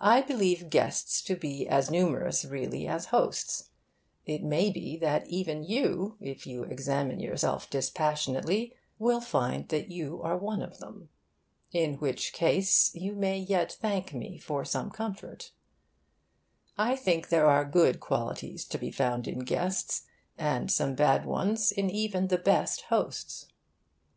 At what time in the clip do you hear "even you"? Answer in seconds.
5.26-6.16